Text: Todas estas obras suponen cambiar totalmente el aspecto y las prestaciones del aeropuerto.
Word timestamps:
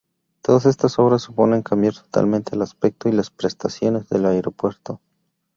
Todas 0.41 0.65
estas 0.65 0.97
obras 0.97 1.21
suponen 1.21 1.61
cambiar 1.61 1.93
totalmente 1.93 2.55
el 2.55 2.63
aspecto 2.63 3.07
y 3.07 3.11
las 3.11 3.29
prestaciones 3.29 4.09
del 4.09 4.25
aeropuerto. 4.25 4.99